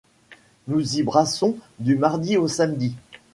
Nous 0.67 0.97
y 0.97 1.03
brassons 1.03 1.57
du 1.77 1.95
mardi 1.95 2.35
au 2.35 2.47
samedi. 2.47 2.95